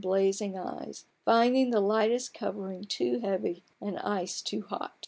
[0.03, 4.95] 51 blazing eyes, finding the lightest covering too heavy and ice too hot.